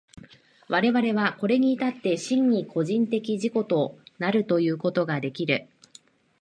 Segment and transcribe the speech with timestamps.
[0.67, 5.67] 我々はこれに至って真に個人的自己となるということができる。